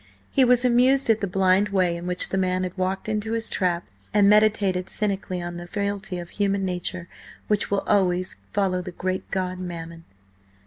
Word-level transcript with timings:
He 0.31 0.43
was 0.43 0.65
amused 0.65 1.11
at 1.11 1.21
the 1.21 1.27
blind 1.27 1.69
way 1.69 1.95
in 1.95 2.07
which 2.07 2.29
the 2.29 2.37
man 2.39 2.63
had 2.63 2.75
walked 2.75 3.07
into 3.07 3.33
his 3.33 3.49
trap, 3.51 3.85
and 4.15 4.27
meditated 4.27 4.89
cynically 4.89 5.39
on 5.43 5.57
the 5.57 5.67
frailty 5.67 6.17
of 6.17 6.31
human 6.31 6.65
nature 6.65 7.07
which 7.47 7.69
will 7.69 7.81
always 7.81 8.37
follow 8.51 8.81
the 8.81 8.89
great 8.93 9.29
god 9.29 9.59
Mammon. 9.59 10.05